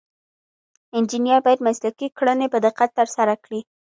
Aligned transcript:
انجینر 0.95 1.39
باید 1.45 1.65
مسلکي 1.67 2.07
کړنې 2.17 2.47
په 2.53 2.57
دقت 2.65 2.89
ترسره 2.99 3.33
کړي. 3.43 3.59